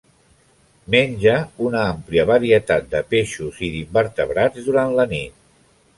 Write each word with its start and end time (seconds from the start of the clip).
Menja 0.93 1.35
una 1.67 1.83
àmplia 1.91 2.25
varietat 2.31 2.89
de 2.95 3.03
peixos 3.15 3.61
i 3.69 3.73
d'invertebrats 3.77 4.69
durant 4.71 4.99
la 5.03 5.07
nit. 5.13 5.41